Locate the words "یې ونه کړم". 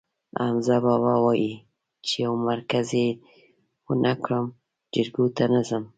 3.01-4.45